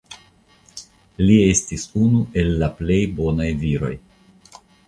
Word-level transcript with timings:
Li 1.25 1.35
estis 1.51 1.85
unu 2.07 2.23
el 2.43 2.51
la 2.65 2.73
plej 2.81 3.01
bonaj 3.21 3.51
viroj. 3.65 3.93